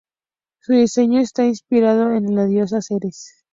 [0.61, 3.45] Su diseño está inspirado en la diosa Ceres.